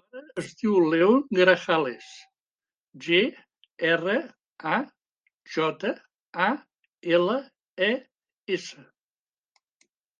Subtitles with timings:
[0.00, 2.06] El meu pare es diu León Grajales:
[3.06, 3.18] ge,
[3.88, 4.14] erra,
[4.76, 4.78] a,
[5.56, 5.90] jota,
[6.46, 6.46] a,
[7.18, 7.36] ela,
[7.88, 7.90] e,
[8.58, 8.86] essa.